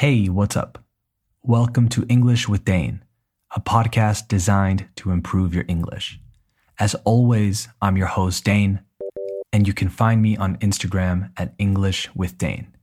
[0.00, 0.82] Hey, what's up?
[1.42, 3.04] Welcome to English with Dane,
[3.54, 6.18] a podcast designed to improve your English.
[6.78, 8.80] As always, I'm your host, Dane,
[9.52, 12.74] and you can find me on Instagram at English with Dane.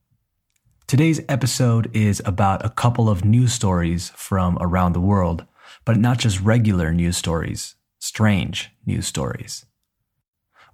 [0.85, 5.43] Today's episode is about a couple of news stories from around the world,
[5.85, 9.65] but not just regular news stories, strange news stories.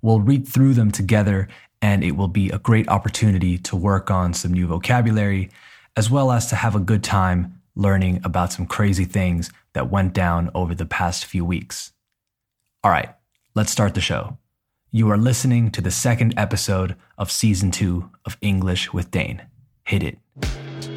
[0.02, 1.48] We'll read through them together,
[1.82, 5.50] and it will be a great opportunity to work on some new vocabulary,
[5.96, 10.14] as well as to have a good time learning about some crazy things that went
[10.14, 11.92] down over the past few weeks.
[12.84, 13.10] All right,
[13.56, 14.38] let's start the show.
[14.92, 19.42] You are listening to the second episode of season two of English with Dane.
[19.84, 20.93] Hit it.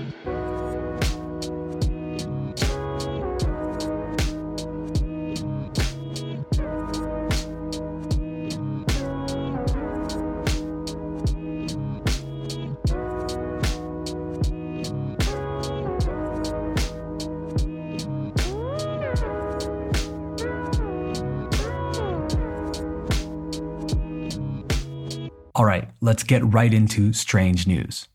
[25.56, 28.08] All right, let's get right into strange news.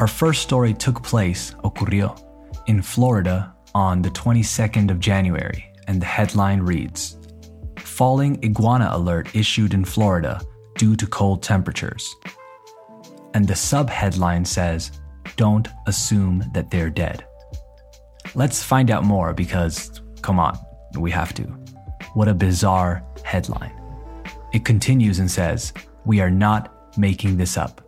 [0.00, 2.18] Our first story took place, ocurrió,
[2.66, 7.18] in Florida on the 22nd of January, and the headline reads
[7.76, 10.40] Falling iguana alert issued in Florida
[10.78, 12.16] due to cold temperatures.
[13.34, 15.02] And the subheadline says,
[15.36, 17.26] Don't assume that they're dead.
[18.34, 20.58] Let's find out more because, come on,
[20.98, 21.42] we have to.
[22.14, 23.78] What a bizarre headline.
[24.54, 27.80] It continues and says, we are not making this up.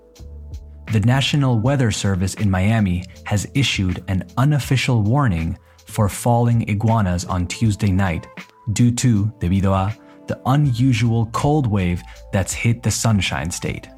[0.93, 7.47] The National Weather Service in Miami has issued an unofficial warning for falling iguanas on
[7.47, 8.27] Tuesday night
[8.73, 13.89] due to, debido a, the unusual cold wave that's hit the Sunshine State.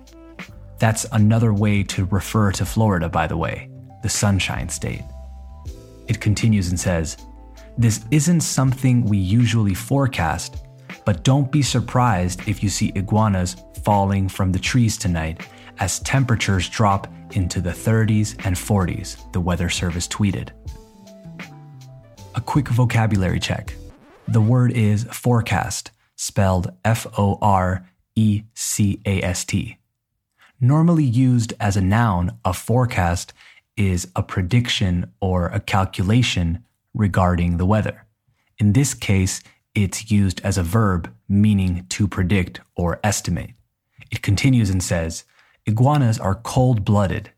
[0.79, 3.71] That's another way to refer to Florida, by the way,
[4.03, 5.03] the Sunshine State.
[6.09, 7.17] It continues and says,
[7.79, 10.67] This isn't something we usually forecast,
[11.05, 15.47] but don't be surprised if you see iguanas falling from the trees tonight
[15.79, 20.49] as temperatures drop into the 30s and 40s, the Weather Service tweeted.
[22.35, 23.77] A quick vocabulary check.
[24.27, 29.79] The word is forecast, spelled F O R E C A S T.
[30.61, 33.33] Normally used as a noun, a forecast
[33.77, 38.05] is a prediction or a calculation regarding the weather.
[38.59, 39.45] In this case,
[39.77, 43.51] it's used as a verb meaning to predict or estimate.
[44.11, 45.25] It continues and says,
[45.67, 47.31] Iguanas are cold blooded.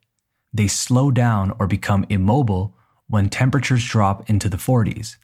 [0.52, 2.74] They slow down or become immobile
[3.08, 5.16] when temperatures drop into the 40s.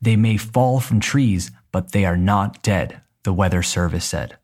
[0.00, 4.38] They may fall from trees, but they are not dead, the Weather Service said.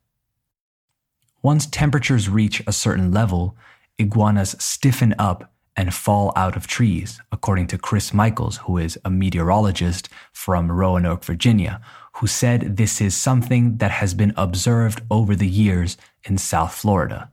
[1.41, 3.55] Once temperatures reach a certain level,
[3.97, 9.09] iguanas stiffen up and fall out of trees, according to Chris Michaels, who is a
[9.09, 11.81] meteorologist from Roanoke, Virginia,
[12.15, 17.29] who said this is something that has been observed over the years in South Florida.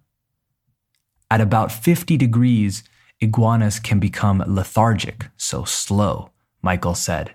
[1.30, 2.82] At about 50 degrees,
[3.20, 6.30] iguanas can become lethargic, so slow,
[6.62, 7.34] Michael said.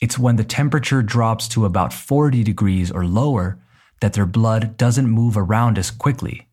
[0.00, 3.58] It's when the temperature drops to about 40 degrees or lower
[4.00, 6.48] that their blood doesn't move around as quickly.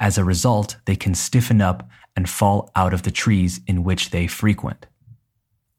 [0.00, 4.10] As a result, they can stiffen up and fall out of the trees in which
[4.10, 4.86] they frequent.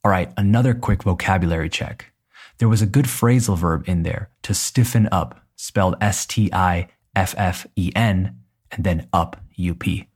[0.04, 2.12] All right, another quick vocabulary check
[2.58, 6.88] there was a good phrasal verb in there to stiffen up, spelled S T I
[7.16, 8.40] F F E N,
[8.72, 10.08] and then up, U P.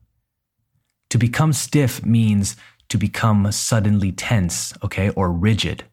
[1.10, 2.56] To become stiff means
[2.90, 5.84] to become suddenly tense, okay, or rigid.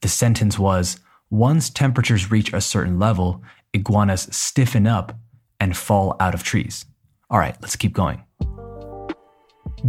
[0.00, 0.98] The sentence was
[1.30, 5.18] once temperatures reach a certain level, iguanas stiffen up
[5.58, 6.84] and fall out of trees.
[7.30, 8.22] All right, let's keep going.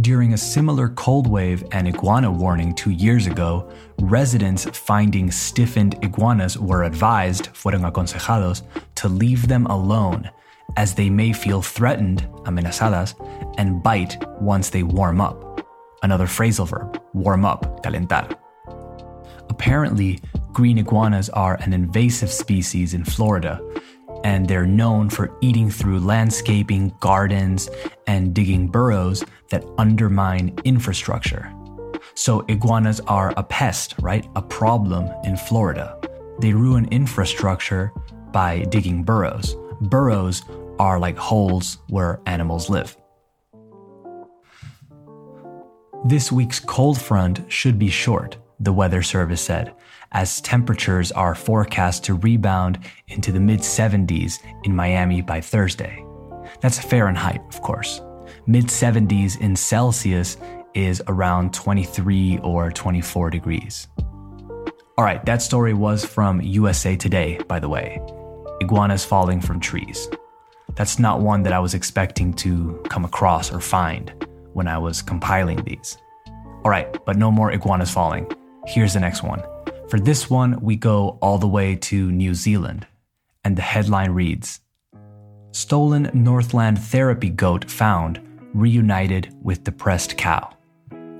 [0.00, 6.58] During a similar cold wave and iguana warning two years ago, residents finding stiffened iguanas
[6.58, 8.62] were advised, fueron aconsejados,
[8.96, 10.30] to leave them alone
[10.76, 13.14] as they may feel threatened, amenazadas,
[13.56, 15.66] and bite once they warm up.
[16.02, 18.36] Another phrasal verb, warm up, calentar.
[19.48, 20.20] Apparently,
[20.52, 23.62] green iguanas are an invasive species in Florida,
[24.26, 27.70] and they're known for eating through landscaping, gardens,
[28.08, 31.54] and digging burrows that undermine infrastructure.
[32.14, 34.26] So, iguanas are a pest, right?
[34.34, 35.96] A problem in Florida.
[36.40, 37.92] They ruin infrastructure
[38.32, 39.54] by digging burrows.
[39.82, 40.42] Burrows
[40.80, 42.96] are like holes where animals live.
[46.04, 49.74] This week's cold front should be short, the Weather Service said,
[50.12, 56.04] as temperatures are forecast to rebound into the mid 70s in Miami by Thursday.
[56.60, 58.00] That's Fahrenheit, of course.
[58.46, 60.36] Mid 70s in Celsius
[60.74, 63.88] is around 23 or 24 degrees.
[64.98, 68.00] All right, that story was from USA Today, by the way.
[68.60, 70.08] Iguanas falling from trees.
[70.74, 75.02] That's not one that I was expecting to come across or find when I was
[75.02, 75.98] compiling these.
[76.64, 78.26] All right, but no more iguanas falling.
[78.66, 79.42] Here's the next one.
[79.88, 82.86] For this one, we go all the way to New Zealand,
[83.44, 84.60] and the headline reads
[85.52, 88.20] Stolen Northland therapy goat found
[88.52, 90.52] reunited with depressed cow.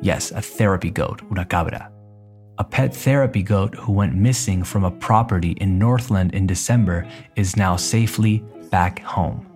[0.02, 1.92] Yes, a therapy goat, una cabra.
[2.58, 7.06] A pet therapy goat who went missing from a property in Northland in December
[7.36, 9.46] is now safely back home.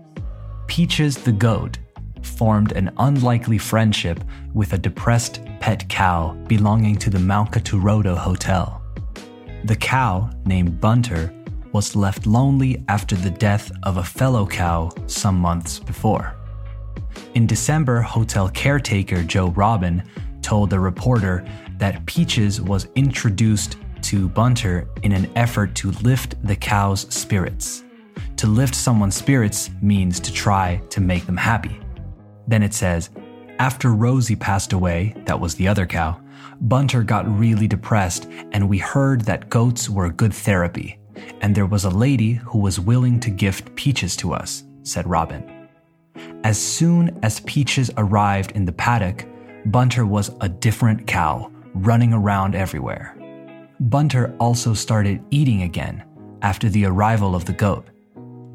[0.69, 1.79] Peaches the goat
[2.23, 4.23] formed an unlikely friendship
[4.55, 8.83] with a depressed pet cow belonging to the Mount Katuroto Hotel.
[9.65, 11.33] The cow, named Bunter,
[11.73, 16.35] was left lonely after the death of a fellow cow some months before.
[17.35, 20.03] In December, hotel caretaker Joe Robin
[20.43, 21.47] told the reporter
[21.77, 27.85] that Peaches was introduced to Bunter in an effort to lift the cow's spirits.
[28.39, 31.79] To lift someone's spirits means to try to make them happy.
[32.49, 33.11] Then it says,
[33.61, 36.19] after Rosie passed away, that was the other cow,
[36.63, 40.99] Bunter got really depressed, and we heard that goats were good therapy,
[41.43, 45.69] and there was a lady who was willing to gift Peaches to us, said Robin.
[46.43, 49.27] As soon as Peaches arrived in the paddock,
[49.67, 53.15] Bunter was a different cow, running around everywhere.
[53.79, 56.03] Bunter also started eating again
[56.41, 57.87] after the arrival of the goat.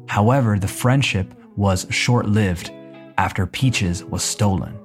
[0.08, 2.72] However, the friendship was short lived
[3.18, 4.76] after Peaches was stolen.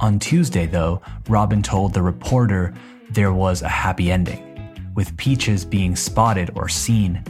[0.00, 2.72] On Tuesday, though, Robin told the reporter
[3.10, 4.42] there was a happy ending,
[4.94, 7.22] with Peaches being spotted or seen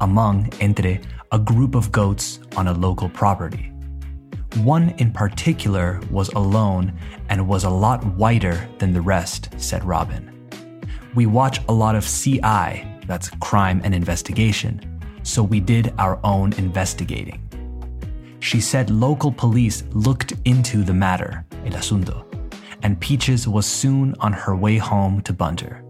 [0.00, 1.00] among entre
[1.30, 3.72] a group of goats on a local property.
[4.56, 10.50] One in particular was alone and was a lot whiter than the rest, said Robin.
[11.14, 16.54] We watch a lot of CI, that's crime and investigation, so we did our own
[16.54, 17.45] investigating.
[18.46, 22.24] She said local police looked into the matter, el asunto,
[22.84, 25.82] and Peaches was soon on her way home to Bunter.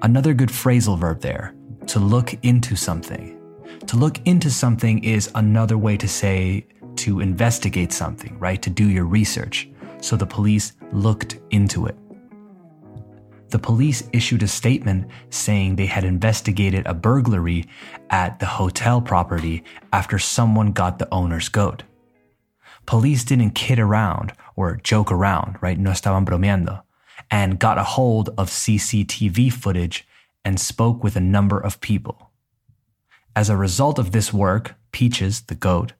[0.00, 1.54] Another good phrasal verb there,
[1.88, 3.38] to look into something.
[3.88, 6.66] To look into something is another way to say
[7.04, 8.62] to investigate something, right?
[8.62, 9.68] To do your research.
[10.00, 11.98] So the police looked into it.
[13.50, 17.64] The police issued a statement saying they had investigated a burglary
[18.10, 19.62] at the hotel property
[19.92, 21.84] after someone got the owner's goat.
[22.86, 25.78] Police didn't kid around or joke around, right?
[25.78, 26.82] No estaban bromeando,
[27.30, 30.06] and got a hold of CCTV footage
[30.44, 32.30] and spoke with a number of people.
[33.34, 35.92] As a result of this work, Peaches, the goat,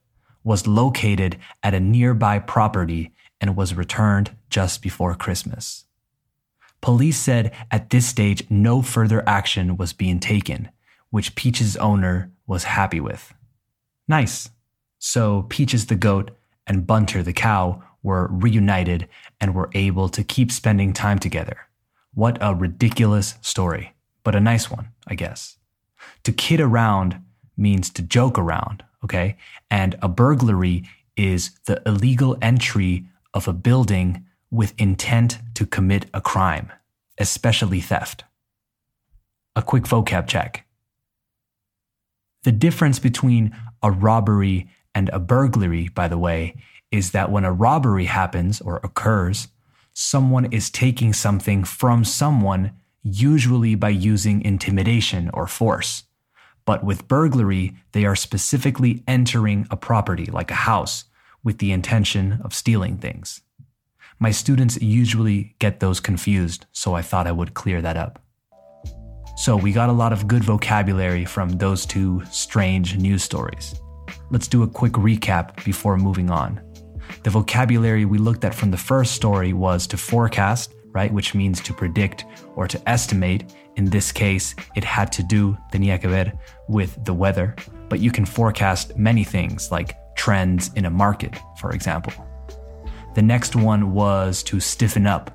[0.43, 5.86] was located at a nearby property and was returned just before Christmas.
[6.81, 10.69] Police said at this stage no further action was being taken,
[11.09, 13.33] which Peach's owner was happy with.
[14.07, 14.49] Nice.
[14.99, 16.31] So Peaches the goat
[16.65, 19.07] and Bunter the cow were reunited
[19.41, 21.67] and were able to keep spending time together.
[22.13, 23.93] What a ridiculous story,
[24.23, 25.57] but a nice one, I guess.
[26.23, 27.21] To kid around
[27.55, 29.37] means to joke around, okay?
[29.69, 30.83] And a burglary
[31.15, 36.71] is the illegal entry of a building with intent to commit a crime,
[37.17, 38.23] especially theft.
[39.55, 40.65] A quick vocab check.
[42.43, 46.55] The difference between a robbery and a burglary, by the way,
[46.91, 49.49] is that when a robbery happens or occurs,
[49.93, 52.71] someone is taking something from someone,
[53.03, 56.03] usually by using intimidation or force.
[56.65, 61.05] But with burglary, they are specifically entering a property like a house
[61.43, 63.41] with the intention of stealing things.
[64.19, 68.19] My students usually get those confused, so I thought I would clear that up.
[69.35, 73.79] So we got a lot of good vocabulary from those two strange news stories.
[74.31, 76.59] Let's do a quick recap before moving on.
[77.21, 81.61] The vocabulary we looked at from the first story was to forecast, right, which means
[81.61, 83.53] to predict or to estimate.
[83.75, 86.33] In this case, it had to do, tenía que ver,
[86.67, 87.55] with the weather,
[87.87, 92.13] but you can forecast many things like trends in a market, for example.
[93.17, 95.31] The next one was to stiffen up,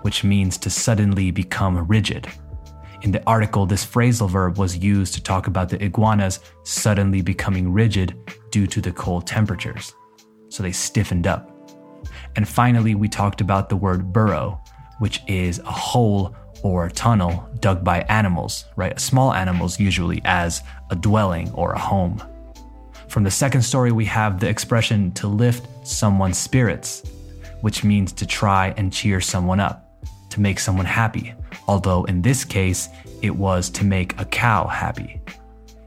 [0.00, 2.26] which means to suddenly become rigid.
[3.02, 7.70] In the article, this phrasal verb was used to talk about the iguanas suddenly becoming
[7.70, 8.16] rigid
[8.50, 9.94] due to the cold temperatures.
[10.48, 11.50] So they stiffened up.
[12.36, 14.58] And finally, we talked about the word burrow,
[15.00, 18.98] which is a hole or tunnel dug by animals, right?
[18.98, 22.22] Small animals usually as a dwelling or a home.
[23.08, 27.02] From the second story, we have the expression to lift someone's spirits,
[27.60, 31.34] which means to try and cheer someone up, to make someone happy,
[31.68, 32.88] although in this case,
[33.22, 35.20] it was to make a cow happy.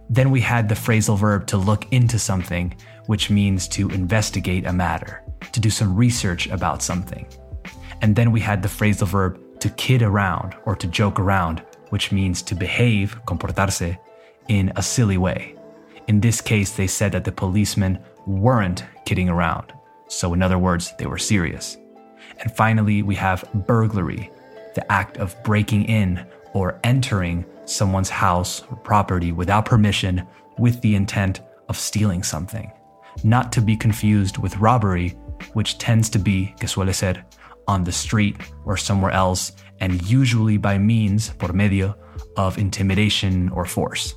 [0.10, 2.74] Then we had the phrasal verb to look into something,
[3.06, 7.28] which means to investigate a matter, to do some research about something.
[8.02, 12.12] And then we had the phrasal verb to kid around or to joke around, which
[12.12, 13.98] means to behave, comportarse,
[14.48, 15.56] in a silly way.
[16.08, 19.74] In this case, they said that the policemen weren't kidding around.
[20.10, 21.78] So, in other words, they were serious.
[22.40, 24.32] And finally, we have burglary,
[24.76, 30.96] the act of breaking in or entering someone's house or property without permission with the
[30.96, 32.72] intent of stealing something.
[33.24, 35.10] Not to be confused with robbery,
[35.54, 37.24] which tends to be, que suele ser,
[37.68, 41.96] on the street or somewhere else, and usually by means, por medio,
[42.36, 44.16] of intimidation or force.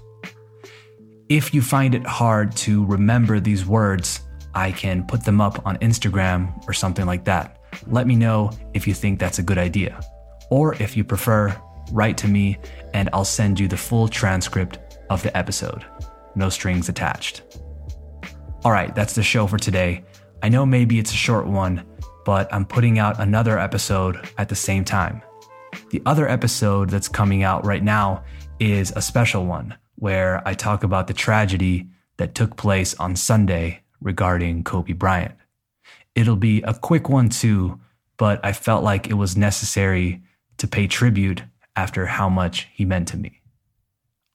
[1.29, 4.21] If you find it hard to remember these words,
[4.55, 7.59] I can put them up on Instagram or something like that.
[7.87, 10.01] Let me know if you think that's a good idea.
[10.51, 11.57] Or if you prefer,
[11.91, 12.59] write to me
[12.95, 14.79] and I'll send you the full transcript
[15.11, 15.85] of the episode.
[16.35, 17.43] No strings attached.
[18.65, 20.05] All right, that's the show for today.
[20.43, 21.85] I know maybe it's a short one,
[22.25, 25.23] but I'm putting out another episode at the same time.
[25.91, 28.25] The other episode that's coming out right now
[28.61, 33.82] is a special one where I talk about the tragedy that took place on Sunday
[34.03, 35.35] regarding Kobe Bryant.
[36.15, 37.81] It'll be a quick one too,
[38.17, 40.23] but I felt like it was necessary
[40.59, 41.43] to pay tribute
[41.75, 43.41] after how much he meant to me.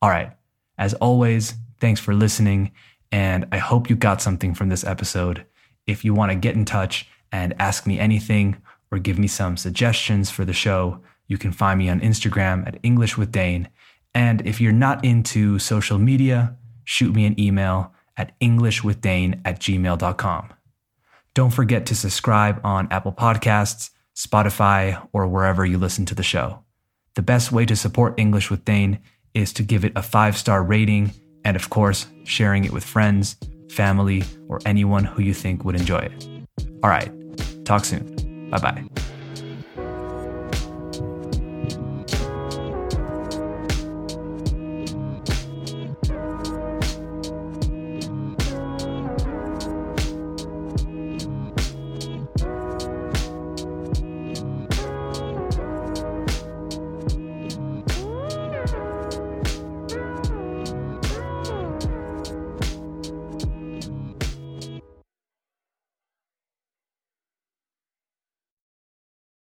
[0.02, 0.32] All right,
[0.78, 2.72] as always, thanks for listening,
[3.12, 5.46] and I hope you got something from this episode.
[5.86, 8.58] If you want to get in touch and ask me anything
[8.92, 12.80] or give me some suggestions for the show, you can find me on Instagram at
[12.84, 13.70] English with Dane.
[14.14, 20.54] And if you're not into social media, shoot me an email at englishwithdane at gmail.com.
[21.34, 26.64] Don't forget to subscribe on Apple Podcasts, Spotify, or wherever you listen to the show.
[27.16, 29.00] The best way to support English with Dane
[29.34, 31.14] is to give it a five star rating
[31.46, 33.38] and, of course, sharing it with friends,
[33.70, 36.28] family, or anyone who you think would enjoy it.
[36.84, 37.12] All right,
[37.66, 38.50] talk soon.
[38.50, 39.17] Bye bye.